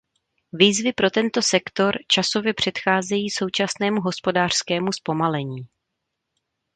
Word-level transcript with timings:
Výzvy 0.53 0.93
pro 0.93 1.09
tento 1.09 1.41
sektor 1.41 1.95
časově 2.07 2.53
předcházejí 2.53 3.29
současnému 3.29 4.01
hospodářskému 4.01 4.91
zpomalení. 4.93 5.67